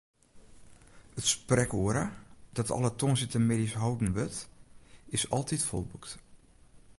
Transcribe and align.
It 1.13 1.25
sprekoere, 1.27 2.09
dat 2.57 2.71
alle 2.75 2.95
tongersdeitemiddeis 2.95 3.73
holden 3.73 4.13
wurdt, 4.13 4.49
is 5.05 5.29
altyd 5.29 5.63
folboekt. 5.69 6.11